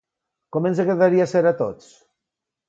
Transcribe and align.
Com 0.55 0.67
ens 0.69 0.81
agradaria 0.83 1.27
ser 1.33 1.45
a 1.51 1.53
tots? 1.61 1.93